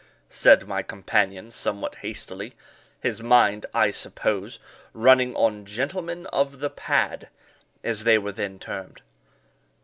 [0.31, 2.55] said my companion somewhat hastily
[3.01, 4.57] his mind, I suppose,
[4.93, 7.29] running on gentlemen of the pad,
[7.83, 9.03] as they were then termed.